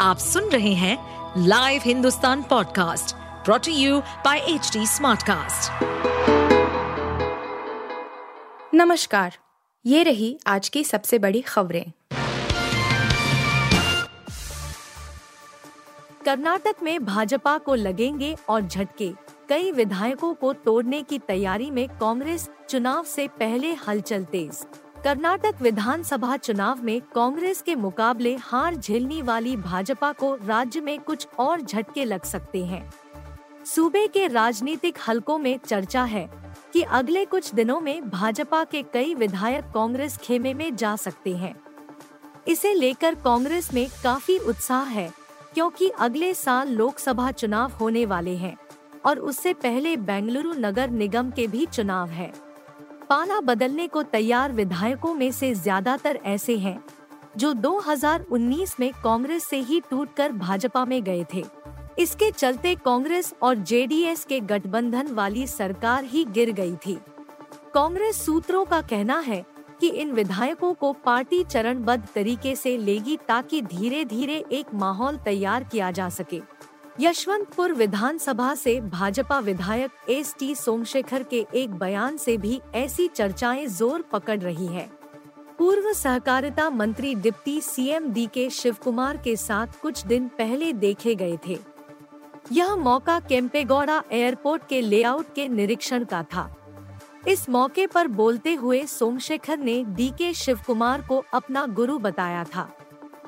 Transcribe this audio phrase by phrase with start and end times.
[0.00, 0.96] आप सुन रहे हैं
[1.46, 5.84] live Hindustan podcast brought to you by H Smartcast.
[8.74, 9.36] नमस्कार,
[9.86, 11.92] ये रही आज की सबसे बड़ी खबरें।
[16.24, 19.12] कर्नाटक में भाजपा को लगेंगे और झटके।
[19.48, 24.66] कई विधायकों को तोड़ने की तैयारी में कांग्रेस चुनाव से पहले हलचल तेज।
[25.04, 31.26] कर्नाटक विधानसभा चुनाव में कांग्रेस के मुकाबले हार झेलने वाली भाजपा को राज्य में कुछ
[31.38, 32.92] और झटके लग सकते हैं।
[33.64, 36.28] सूबे के राजनीतिक हलकों में चर्चा है
[36.72, 41.54] कि अगले कुछ दिनों में भाजपा के कई विधायक कांग्रेस खेमे में जा सकते हैं।
[42.48, 45.10] इसे लेकर कांग्रेस में काफ़ी उत्साह है,
[45.54, 48.56] क्योंकि अगले साल लोकसभा चुनाव होने वाले हैं,
[49.06, 52.49] और उससे पहले बेंगलुरु नगर निगम के भी चुनाव है।
[53.10, 56.78] पाला बदलने को तैयार विधायकों में से ज़्यादातर ऐसे हैं,
[57.36, 61.42] जो 2019 में कांग्रेस से ही टूटकर भाजपा में गए थे।
[61.98, 66.98] इसके चलते कांग्रेस और जेडीएस के गठबंधन वाली सरकार ही गिर गई थी।
[67.74, 69.44] कांग्रेस सूत्रों का कहना है
[69.80, 75.64] कि इन विधायकों को पार्टी चरणबद्ध तरीके से लेगी ताकि धीरे धीरे एक माहौल तैयार
[75.64, 76.40] किया जा सके।
[77.00, 83.66] यशवंतपुर विधानसभा से भाजपा विधायक एस टी सोमशेखर के एक बयान से भी ऐसी चर्चाएँ
[83.66, 84.88] ज़ोर पकड़ रही है।
[85.58, 91.14] पूर्व सहकारिता मंत्री डिप्टी सीएम डी के शिव कुमार के साथ कुछ दिन पहले देखे
[91.14, 91.58] गए थे।
[92.52, 96.48] यह मौका केम्पेगौड़ा एयरपोर्ट के लेआउट के निरीक्षण का था।
[97.28, 102.44] इस मौके पर बोलते हुए सोमशेखर ने डी के शिव कुमार को अपना गुरु बताया
[102.44, 102.70] था।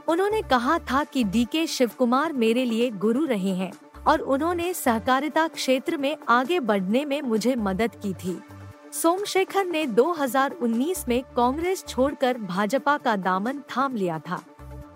[0.09, 3.73] उन्होंने कहा था कि डी के शिव कुमार मेरे लिए गुरु रहे हैं
[4.07, 8.41] और उन्होंने सहकारिता क्षेत्र में आगे बढ़ने में मुझे मदद की थी।
[8.93, 14.43] सोमशेखर ने 2019 में कांग्रेस छोड़कर भाजपा का दामन थाम लिया था।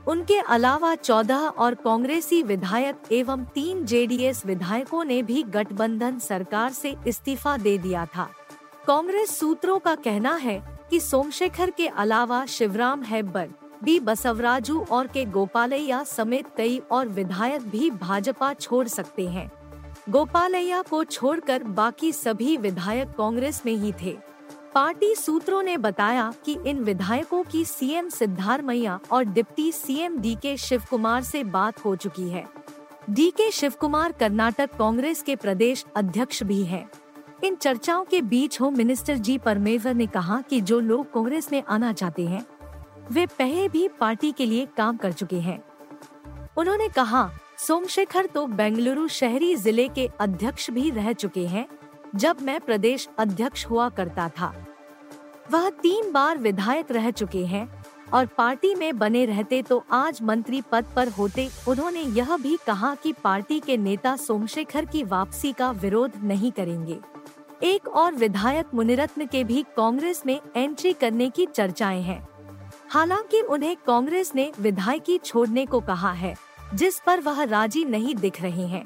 [0.08, 6.96] उनके अलावा 14 और कांग्रेसी विधायक एवं तीन जेडीएस विधायकों ने भी गठबंधन सरकार से
[7.06, 8.28] इस्तीफा दे दिया था।
[8.86, 13.48] कांग्रेस सूत्रों का कहना है कि सोमशेखर के अलावा शिवराम हेब्बर
[13.84, 19.50] बी बसवराजू और के गोपालैया समेत कई और विधायक भी भाजपा छोड़ सकते हैं।
[20.10, 24.16] गोपालैया को छोड़कर बाकी सभी विधायक कांग्रेस में ही थे।
[24.74, 30.56] पार्टी सूत्रों ने बताया कि इन विधायकों की सीएम सिद्धारमैया और डिप्टी सीएम डी के
[30.56, 32.44] शिव कुमार से बात हो चुकी है।
[33.10, 36.88] डी के शिव कुमार कर्नाटक कांग्रेस के प्रदेश अध्यक्ष भी हैं।
[37.44, 41.62] इन चर्चाओं के बीच होम मिनिस्टर जी परमेश्वर ने कहा कि जो लोग कांग्रेस में
[41.68, 42.46] आना चाहते हैं
[43.12, 45.62] वे पहले भी पार्टी के लिए काम कर चुके हैं।
[46.58, 51.66] उन्होंने कहा, सोमशेखर तो बेंगलुरु शहरी ज़िले के अध्यक्ष भी रह चुके हैं,
[52.16, 54.54] जब मैं प्रदेश अध्यक्ष हुआ करता था।
[55.52, 57.68] वह तीन बार विधायक रह चुके हैं
[58.14, 62.94] और पार्टी में बने रहते तो आज मंत्री पद पर होते उन्होंने यह भी कहा
[62.94, 66.98] कि पार्टी के नेता सोमशेखर की वापसी का विरोध नहीं करेंगे।
[67.62, 72.26] एक और विधायक मुनिरत्न के भी कांग्रेस में एंट्री करने की चर्चाएँ हैं।
[72.90, 76.36] हालाँकि उन्हें कांग्रेस ने विधायकी छोड़ने को कहा है,
[76.74, 78.84] जिस पर वह राज़ी नहीं दिख रहे हैं।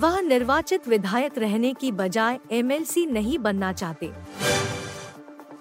[0.00, 4.12] वह निर्वाचित विधायक रहने की बजाय एमएलसी नहीं बनना चाहते।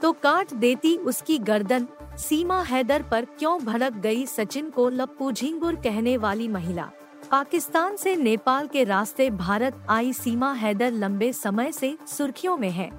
[0.02, 1.88] तो काट देती उसकी गर्दन,
[2.18, 6.90] सीमा हैदर पर क्यों भड़क गई सचिन को लप्पू झिंगुर कहने वाली महिला?
[7.32, 12.92] पाकिस्तान से नेपाल के रास्ते भारत आई सीमा हैदर लंबे समय से सुर्खियों में है।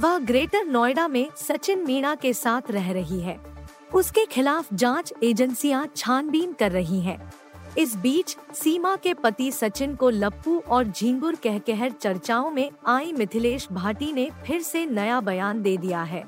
[0.00, 3.57] वह ग्रेटर नोएडा में सचिन मीणा के साथ रह रही है।
[3.94, 7.32] उसके खिलाफ जाँच एजेंसियाँ छानबीन कर रही हैं।
[7.78, 13.12] इस बीच सीमा के पति सचिन को लप्पू और झिंगुर कह कहर चर्चाओं में आई
[13.12, 16.24] मिथिलेश भाटी ने फिर से नया बयान दे दिया है।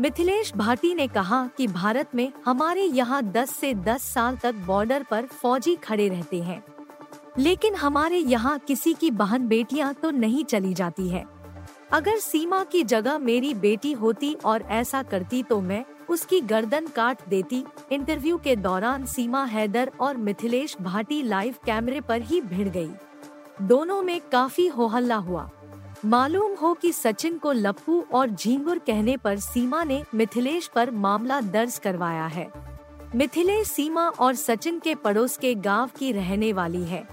[0.00, 5.02] मिथिलेश भाटी ने कहा कि भारत में हमारे यहाँ 10 से 10 साल तक बॉर्डर
[5.02, 6.62] पर फौजी खड़े रहते हैं।
[7.38, 11.33] लेकिन हमारे यहाँ किसी की बहन बेटियाँ तो नहीं चली जाती है।
[11.94, 17.18] अगर सीमा की जगह मेरी बेटी होती और ऐसा करती तो मैं उसकी गर्दन काट
[17.28, 17.62] देती।
[17.92, 22.90] इंटरव्यू के दौरान सीमा हैदर और मिथिलेश भाटी लाइव कैमरे पर ही भिड़ गई।
[23.62, 25.48] दोनों में काफ़ी हो हल्ला हुआ।
[26.04, 31.40] मालूम हो कि सचिन को लप्पू और झींगुर कहने पर सीमा ने मिथिलेश पर मामला
[31.40, 32.50] दर्ज करवाया है।
[33.14, 37.06] मिथिलेश, सीमा और सचिन के पड़ोस के गाँव की रहने वाली है।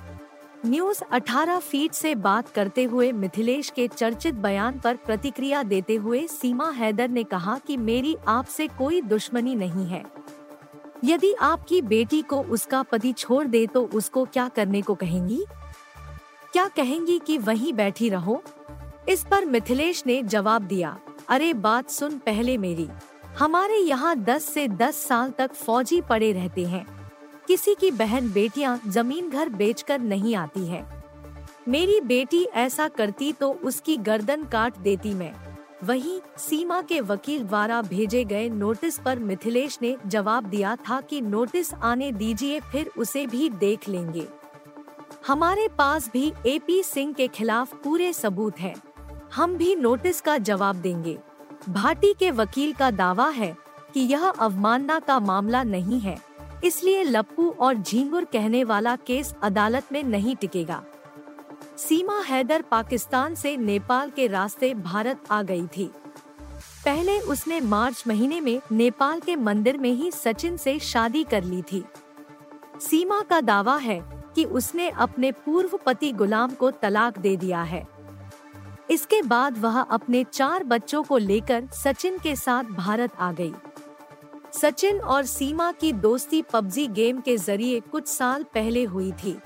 [0.66, 6.28] न्यूज़ 18 फीट से बात करते हुए मिथिलेश के चर्चित बयान पर प्रतिक्रिया देते हुए
[6.28, 10.04] सीमा हैदर ने कहा कि मेरी आपसे कोई दुश्मनी नहीं है।
[11.04, 15.46] यदि आपकी बेटी को उसका पति छोड़ दे तो उसको क्या करने को कहेंगी?
[16.54, 18.44] क्या कहेंगी कि वहीं बैठी रहो?
[19.10, 21.00] इस पर मिथिलेश ने जवाब दिया,
[21.30, 22.90] अरे, बात सुन पहले मेरी।
[23.40, 27.01] हमारे यहाँ 10 से 10 साल तक फौजी पड़े रहते हैं।
[27.52, 30.84] किसी की बहन बेटियाँ ज़मीन घर बेचकर नहीं आती है।
[31.68, 35.34] मेरी बेटी ऐसा करती तो उसकी गर्दन काट देती मैं।
[35.84, 41.22] वहीं सीमा के वकील द्वारा भेजे गए नोटिस पर मिथिलेश ने जवाब दिया था कि
[41.22, 44.28] नोटिस आने दीजिए, फिर उसे भी देख लेंगे।
[45.28, 48.76] हमारे पास भी एपी सिंह के खिलाफ पूरे सबूत हैं।
[49.34, 51.20] हम भी नोटिस का जवाब देंगे।
[51.70, 53.56] भाटी के वकील का दावा है
[53.94, 56.31] कि यह अवमानना का मामला नहीं है।
[56.64, 60.84] इसलिए लप्पू और झींगुर कहने वाला केस अदालत में नहीं टिकेगा।
[61.78, 65.92] सीमा हैदर पाकिस्तान से नेपाल के रास्ते भारत आ गई थी।
[66.86, 71.62] पहले उसने मार्च महीने में नेपाल के मंदिर में ही सचिन से शादी कर ली
[71.62, 71.84] थी।
[72.82, 74.02] सीमा का दावा है
[74.36, 77.88] कि उसने अपने पूर्व पति गुलाम को तलाक दे दिया है।
[78.90, 83.54] इसके बाद वह अपने चार बच्चों को लेकर सचिन के साथ भारत आ गई।
[84.54, 89.38] सचिन और सीमा की दोस्ती पबजी गेम के ज़रिए कुछ साल पहले हुई थी।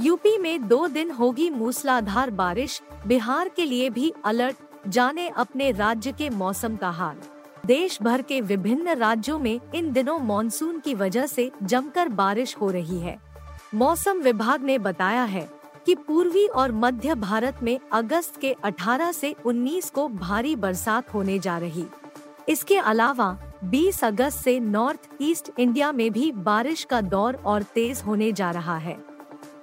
[0.00, 4.56] यूपी में दो दिन होगी मूसलाधार बारिश, बिहार के लिए भी अलर्ट,
[4.88, 7.16] जाने अपने राज्य के मौसम का हाल।
[7.66, 12.70] देश भर के विभिन्न राज्यों में इन दिनों मानसून की वजह से जमकर बारिश हो
[12.70, 13.18] रही है।
[13.74, 15.48] मौसम विभाग ने बताया है
[15.86, 21.38] कि पूर्वी और मध्य भारत में अगस्त के 18 से 19 को भारी बरसात होने
[21.38, 21.86] जा रही।
[22.48, 28.02] इसके अलावा 20 अगस्त से नॉर्थ ईस्ट इंडिया में भी बारिश का दौर और तेज
[28.06, 28.96] होने जा रहा है।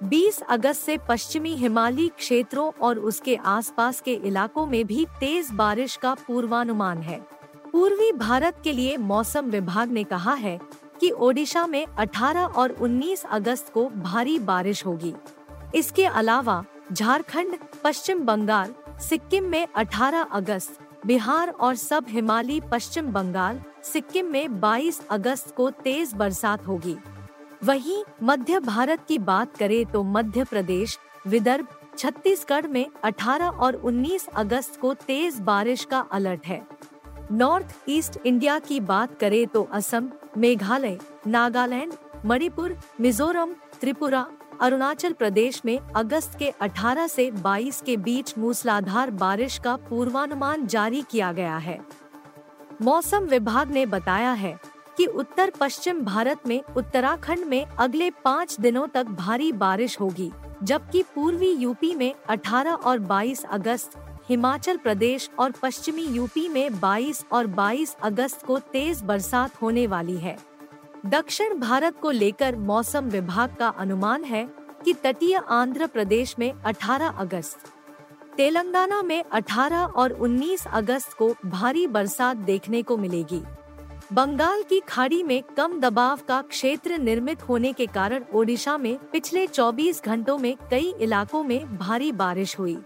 [0.04, 5.96] 20 अगस्त से पश्चिमी हिमालयी क्षेत्रों और उसके आसपास के इलाकों में भी तेज बारिश
[5.96, 7.20] का पूर्वानुमान है।
[7.72, 10.58] पूर्वी भारत के लिए मौसम विभाग ने कहा है
[11.00, 15.14] कि ओडिशा में 18 और 19 अगस्त को भारी बारिश होगी।
[15.74, 23.60] इसके अलावा झारखंड, पश्चिम बंगाल सिक्किम में 18 अगस्त बिहार और सब हिमालयी पश्चिम बंगाल,
[23.84, 26.96] सिक्किम में 22 अगस्त को तेज बरसात होगी।
[27.64, 31.66] वहीं मध्य भारत की बात करें तो मध्य प्रदेश, विदर्भ,
[31.98, 36.60] छत्तीसगढ़ में 18 और 19 अगस्त को तेज बारिश का अलर्ट है।
[37.32, 41.92] नॉर्थ ईस्ट इंडिया की बात करें तो असम, मेघालय, नागालैंड,
[42.24, 44.26] मणिपुर, मिजोरम, त्रिपुरा
[44.60, 51.02] अरुणाचल प्रदेश में अगस्त के 18 से 22 के बीच मूसलाधार बारिश का पूर्वानुमान जारी
[51.10, 51.78] किया गया है।
[52.82, 54.56] मौसम विभाग ने बताया है
[54.96, 60.32] कि उत्तर पश्चिम भारत में उत्तराखंड में अगले पाँच दिनों तक भारी बारिश होगी,
[60.62, 63.90] जबकि पूर्वी यूपी में 18 और 22 अगस्त,
[64.28, 70.16] हिमाचल प्रदेश और पश्चिमी यूपी में 22 और 22 अगस्त को तेज बरसात होने वाली
[70.16, 70.55] है।
[71.04, 74.48] दक्षिण भारत को लेकर मौसम विभाग का अनुमान है
[74.84, 77.58] कि तटीय आंध्र प्रदेश में 18 अगस्त,
[78.36, 83.42] तेलंगाना में 18 और 19 अगस्त को भारी बरसात देखने को मिलेगी।
[84.12, 89.46] बंगाल की खाड़ी में कम दबाव का क्षेत्र निर्मित होने के कारण ओडिशा में पिछले
[89.46, 92.78] 24 घंटों में कई इलाकों में भारी बारिश हुई।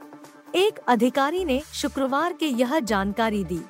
[0.55, 3.61] एक अधिकारी ने शुक्रवार के यह जानकारी दी।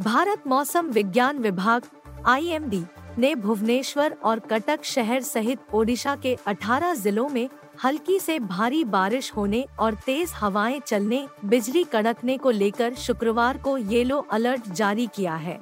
[0.00, 1.82] भारत मौसम विज्ञान विभाग,
[2.26, 2.84] आईएमडी
[3.18, 7.48] ने भुवनेश्वर और कटक शहर सहित ओडिशा के 18 जिलों में
[7.84, 13.76] हल्की से भारी बारिश होने और तेज हवाएँ चलने, बिजली कड़कने को लेकर शुक्रवार को
[13.78, 15.58] येलो अलर्ट जारी किया है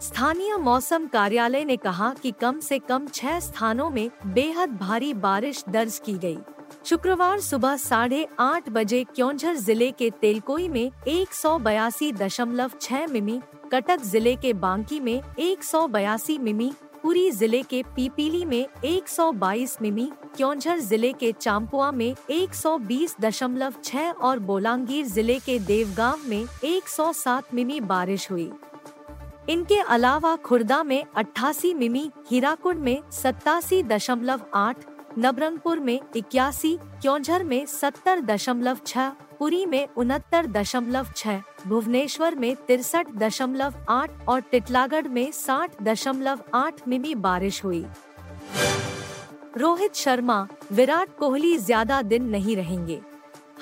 [0.00, 5.64] स्थानीय मौसम कार्यालय ने कहा कि कम से कम छह स्थानों में बेहद भारी बारिश
[5.68, 6.38] दर्ज की गई।
[6.86, 13.06] शुक्रवार सुबह साढ़े आठ बजे क्योंझर ज़िले के तेलकोई में एक सौ बयासी दशमलव छह
[13.06, 13.40] मिमी,
[13.72, 16.70] कटक ज़िले के बांकी में एक सौ बयासी मिमी,
[17.02, 24.10] पुरी ज़िले के पीपीली में 122 मिमी, क्योंझर ज़िले के चांपुआ में 120 दशमलव छह
[24.10, 28.50] और बोलांगीर ज़िले के देवगांव में 107 मिमी बारिश हुई।
[29.48, 34.84] इनके अलावा खुर्दा में 88 मिमी, हीराकुड में सत्तासी दशमलव आठ
[35.18, 42.54] नबरंगपुर में इक्यासी, क्योंझर में सत्तर दशमलव छह, पुरी में उनहत्तर दशमलव छह, भुवनेश्वर में
[42.66, 47.84] तिरसठ दशमलव आठ और टिटलागढ़ में साठ दशमलव आठ मिमी बारिश हुई।
[49.56, 53.00] रोहित शर्मा, विराट कोहली ज़्यादा दिन नहीं रहेंगे।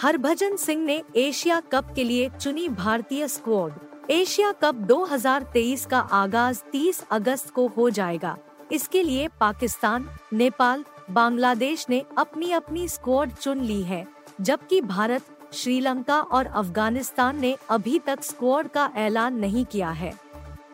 [0.03, 6.63] हरभजन सिंह ने एशिया कप के लिए चुनी भारतीय स्क्वाड। एशिया कप 2023 का आगाज़
[6.73, 8.37] 30 अगस्त को हो जाएगा।
[8.73, 14.07] इसके लिए पाकिस्तान, नेपाल बांग्लादेश ने अपनी अपनी स्क्वाड चुन ली है,
[14.41, 20.13] जबकि भारत, श्रीलंका और अफ़गानिस्तान ने अभी तक स्क्वाड का ऐलान नहीं किया है।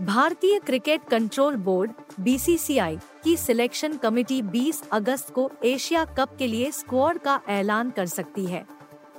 [0.03, 6.71] भारतीय क्रिकेट कंट्रोल बोर्ड बीसीसीआई की सिलेक्शन कमेटी 20 अगस्त को एशिया कप के लिए
[6.71, 8.65] स्क्वाड का ऐलान कर सकती है।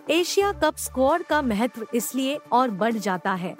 [0.10, 3.56] एशिया कप स्क्वाड का महत्व इसलिए और बढ़ जाता है,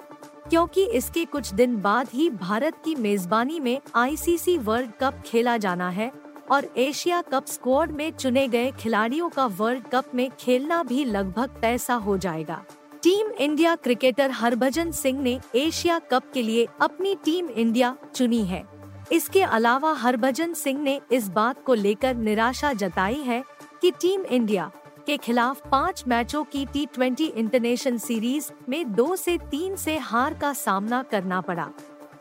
[0.50, 5.88] क्योंकि इसके कुछ दिन बाद ही भारत की मेजबानी में आईसीसी वर्ल्ड कप खेला जाना
[5.90, 6.10] है
[6.50, 11.58] और एशिया कप स्क्वाड में चुने गए खिलाड़ियों का वर्ल्ड कप में खेलना भी लगभग
[11.62, 12.62] तय सा हो जाएगा।
[13.02, 18.64] Team India cricketer Harbhajan Singh ने एशिया कप के लिए अपनी टीम इंडिया चुनी है।
[19.12, 23.42] इसके अलावा हरभजन सिंह ने इस बात को लेकर निराशा जताई है
[23.82, 24.70] कि टीम इंडिया
[25.06, 30.34] के खिलाफ पाँच मैचों की टी ट्वेंटी इंटरनेशनल सीरीज़ में दो से तीन से हार
[30.34, 31.68] का सामना करना पड़ा।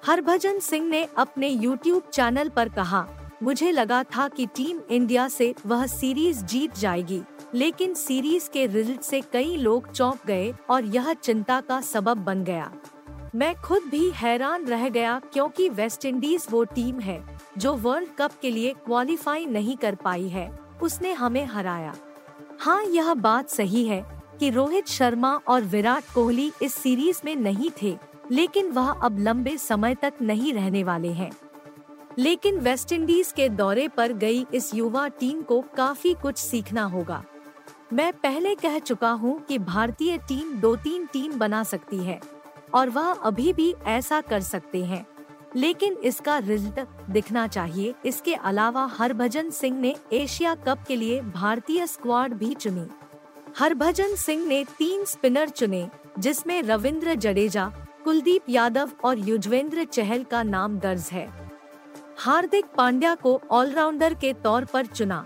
[0.08, 3.08] हरभजन सिंह ने अपने यूट्यूब चैनल पर कहा
[3.42, 7.22] मुझे लगा था कि टीम इंडिया से वह सीरीज़ जीत जाएगी,
[7.56, 12.44] लेकिन सीरीज़ के रिज़ल्ट से कई लोग चौंक गए और यह चिंता का सबब बन
[12.44, 12.72] गया।
[13.36, 17.24] मैं खुद भी हैरान रह गया क्योंकि वेस्ट इंडीज वो टीम है,
[17.58, 20.50] जो वर्ल्ड कप के लिए क्वालिफाई नहीं कर पाई है,
[20.82, 21.96] उसने हमें हराया।
[22.60, 24.06] हाँ यह बात सही है
[24.40, 27.98] कि रोहित शर्मा और विराट कोहली इस सीरीज़ में नहीं थे,
[28.32, 31.32] लेकिन वह अब लंबे समय तक नहीं रहने वाले हैं।
[32.20, 37.24] लेकिन वेस्टइंडीज के दौरे पर गई इस युवा टीम को काफ़ी कुछ सीखना होगा।
[37.94, 42.20] मैं पहले कह चुका हूँ कि भारतीय टीम दो तीन टीम बना सकती है,
[42.74, 45.06] और वह अभी भी ऐसा कर सकते हैं।
[45.56, 51.88] लेकिन इसका रिज़ल्ट दिखना चाहिए। इसके अलावा हरभजन सिंह ने एशिया कप के लिए भारतीय
[51.88, 52.88] स्क्वाड भी चुनी।
[53.60, 55.88] हरभजन सिंह ने तीन स्पिनर चुने,
[56.20, 57.72] जिसमें रविंद्र जडेजा,
[58.04, 61.49] कुलदीप यादव और युजवेंद्र चहल का नाम दर्ज है।
[62.20, 65.26] हार्दिक पांड्या को ऑलराउंडर के तौर पर चुना।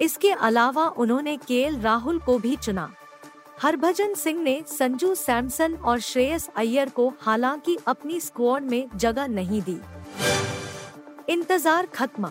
[0.00, 2.90] इसके अलावा उन्होंने के राहुल को भी चुना।
[3.62, 9.62] हरभजन सिंह ने संजू सैमसन और श्रेयस अय्यर को हालाँकि अपनी स्क्वाड में जगह नहीं
[9.62, 9.78] दी।
[11.28, 12.30] इंतज़ार खत्म।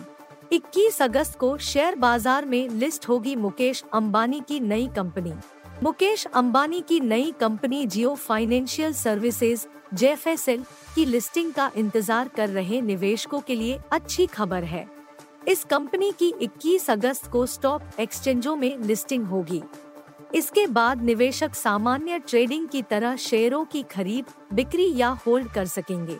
[0.52, 5.32] 21 अगस्त को शेयर बाज़ार में लिस्ट होगी मुकेश अंबानी की नई कंपनी।
[5.82, 12.80] मुकेश अंबानी की नई company Jio financial services JFSL की लिस्टिंग का इंतज़ार कर रहे
[12.80, 14.86] निवेशकों के लिए अच्छी खबर है।
[15.48, 19.62] इस कंपनी की 21 अगस्त को स्टॉक एक्सचेंजों में लिस्टिंग होगी।
[20.34, 26.18] इसके बाद निवेशक सामान्य ट्रेडिंग की तरह शेयरों की खरीद, बिक्री या होल्ड कर सकेंगे।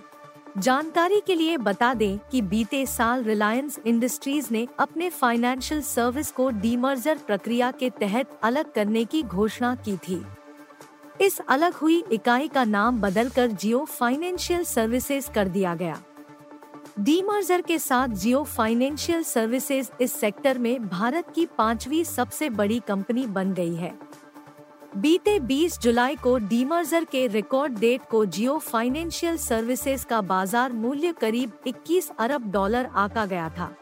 [0.58, 6.50] जानकारी के लिए बता दें कि बीते साल रिलायंस इंडस्ट्रीज़ ने अपने फाइनेंशियल सर्विस को
[6.50, 10.22] डीमर्जर प्रक्रिया के तहत अलग करने की घोषणा की थी।
[11.20, 16.02] इस अलग हुई इकाई का नाम बदलकर जियो फाइनेंशियल सर्विसेज़ कर दिया गया।
[17.00, 23.26] डीमर्जर के साथ जियो फाइनेंशियल सर्विसेज़ इस सेक्टर में भारत की पांचवी सबसे बड़ी कंपनी
[23.26, 23.98] बन गई है।
[24.96, 31.12] बीते 20 जुलाई को डीमर्जर के रिकॉर्ड डेट को जियो फाइनेंशियल सर्विसेज़ का बाज़ार मूल्य
[31.12, 33.76] करीब 21 अरब डॉलर आका गया था।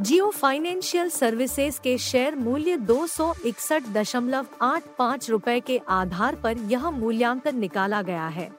[0.00, 3.34] जियो फाइनेंशियल सर्विसेज़ के शेयर मूल्य दो सौ
[5.60, 8.50] के आधार पर यह मूल्यांकन निकाला गया है।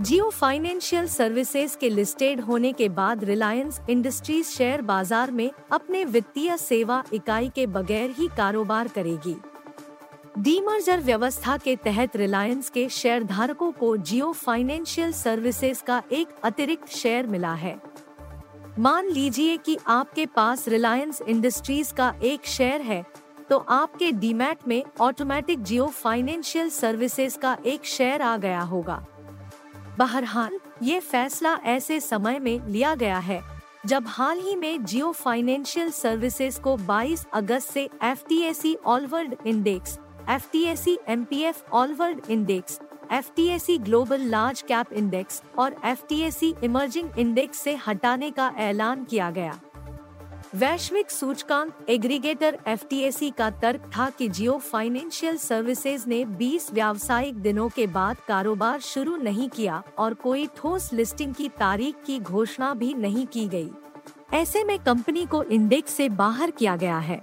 [0.00, 6.56] जियो फाइनेंशियल सर्विसेज़ के लिस्टेड होने के बाद रिलायंस इंडस्ट्रीज़ शेयर बाज़ार में अपने वित्तीय
[6.56, 9.36] सेवा इकाई के बगैर ही कारोबार करेगी।
[10.38, 16.88] डीमर्जर व्यवस्था के तहत रिलायंस के शेयर धारकों को जियो फाइनेंशियल सर्विसेज़ का एक अतिरिक्त
[16.88, 17.74] शेयर मिला है।
[18.78, 23.04] मान लीजिए कि आपके पास रिलायंस इंडस्ट्रीज़ का एक शेयर है
[23.50, 29.04] तो आपके डीमैट में ऑटोमेटिक जियो फाइनेंशियल सर्विसेज़ का एक शेयर आ गया होगा।
[29.98, 33.42] बहरहाल, ये फैसला ऐसे समय में लिया गया है,
[33.86, 38.74] जब हाल ही में जियो फाइनेंशियल सर्विसेज़ को 22 अगस्त से F T S E
[38.86, 39.08] all
[39.46, 39.98] index
[40.30, 42.78] F T S E M P F all world index
[43.12, 47.58] F T S E global large cap index और F T S E emerging index
[47.58, 49.58] से हटाने का ऐलान किया गया
[50.54, 56.24] वैश्विक सूचकांक aggregator F T S E का तर्क था कि जियो फाइनेंशियल सर्विसेज़ ने
[56.38, 62.02] 20 व्यावसायिक दिनों के बाद कारोबार शुरू नहीं किया और कोई ठोस लिस्टिंग की तारीख
[62.06, 63.70] की घोषणा भी नहीं की गई।
[64.32, 67.22] ऐसे में कंपनी को इंडेक्स से बाहर किया गया है